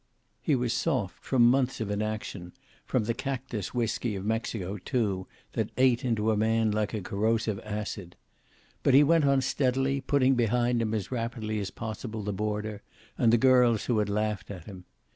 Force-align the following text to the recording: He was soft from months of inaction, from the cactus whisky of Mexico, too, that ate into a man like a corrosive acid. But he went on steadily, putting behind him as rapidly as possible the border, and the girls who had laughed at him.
He 0.41 0.55
was 0.55 0.73
soft 0.73 1.23
from 1.23 1.45
months 1.47 1.79
of 1.79 1.91
inaction, 1.91 2.53
from 2.85 3.03
the 3.03 3.13
cactus 3.13 3.71
whisky 3.75 4.15
of 4.15 4.25
Mexico, 4.25 4.79
too, 4.79 5.27
that 5.53 5.69
ate 5.77 6.03
into 6.03 6.31
a 6.31 6.35
man 6.35 6.71
like 6.71 6.95
a 6.95 7.01
corrosive 7.01 7.59
acid. 7.63 8.15
But 8.81 8.95
he 8.95 9.03
went 9.03 9.25
on 9.25 9.41
steadily, 9.41 10.01
putting 10.01 10.33
behind 10.33 10.81
him 10.81 10.95
as 10.95 11.11
rapidly 11.11 11.59
as 11.59 11.69
possible 11.69 12.23
the 12.23 12.33
border, 12.33 12.81
and 13.15 13.31
the 13.31 13.37
girls 13.37 13.85
who 13.85 13.99
had 13.99 14.09
laughed 14.09 14.49
at 14.49 14.65
him. 14.65 14.85